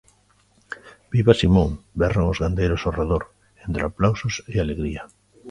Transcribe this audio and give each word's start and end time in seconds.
Viva 1.13 1.33
Simón, 1.41 1.69
berran 2.01 2.29
os 2.31 2.39
gandeiros 2.43 2.81
ao 2.83 2.95
redor, 2.99 3.23
entre 3.65 3.81
aplausos 3.85 4.35
e 4.53 4.55
alegría. 4.57 5.01